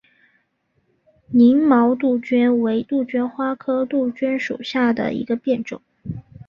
[1.27, 5.79] 凝毛杜鹃为杜鹃花科杜鹃属下的一个变种。